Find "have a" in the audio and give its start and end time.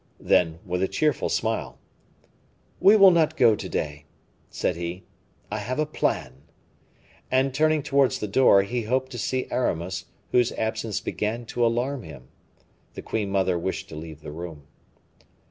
5.59-5.85